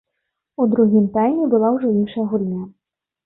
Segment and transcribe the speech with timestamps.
[0.63, 2.63] У другім тайме была ўжо іншая гульня.